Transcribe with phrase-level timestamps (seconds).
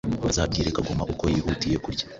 [0.29, 2.05] Azabwire kagoma uko yihutiye kurya